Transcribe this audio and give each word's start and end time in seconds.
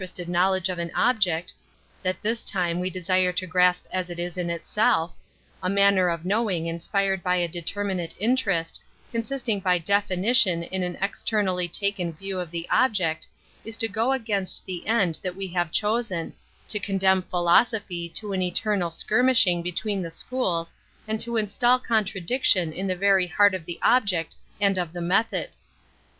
»tetl 0.01 0.27
knowledge 0.27 0.67
of 0.67 0.79
an 0.79 0.89
object 0.95 1.53
(that 2.01 2.17
th{» 2.23 2.39
Uto^ 2.39 2.73
^v 2.79 2.91
dess^ire 2.91 3.35
to 3.35 3.45
grasp 3.45 3.85
as 3.93 4.09
it 4.09 4.17
is 4.17 4.35
in 4.35 4.49
itself) 4.49 5.13
«uuiuner 5.63 6.11
of 6.11 6.25
knowing 6.25 6.65
inspired 6.65 7.21
by 7.21 7.35
a 7.35 7.47
determin 7.47 7.97
iiti^ 7.97 8.17
iniii'neHSil^ 8.19 8.79
eomsisting 9.13 9.61
by 9.61 9.77
deJinirion 9.77 10.67
in 10.69 10.81
an 10.81 10.93
Metaphysics 10.93 11.29
43 11.29 11.37
externally 11.37 11.67
taken 11.67 12.13
view 12.13 12.39
of 12.39 12.49
the 12.49 12.67
object, 12.71 13.27
is 13.63 13.77
to 13.77 13.87
go 13.87 14.11
against 14.11 14.65
the 14.65 14.87
end 14.87 15.19
that 15.21 15.35
we 15.35 15.47
have 15.49 15.71
chosen, 15.71 16.33
to 16.67 16.79
condemn 16.79 17.21
philosophy 17.21 18.09
to 18.09 18.33
an 18.33 18.41
eternal 18.41 18.89
skirmish 18.89 19.45
ing 19.45 19.61
between 19.61 20.01
the 20.01 20.09
schools 20.09 20.73
and 21.07 21.19
to 21.19 21.37
install 21.37 21.77
con 21.77 22.03
tradiction 22.03 22.73
in 22.73 22.87
the 22.87 22.95
very 22.95 23.27
heart 23.27 23.53
of 23.53 23.65
the 23.67 23.77
object 23.83 24.35
and 24.59 24.79
of 24.79 24.93
the 24.93 25.01
method. 25.01 25.51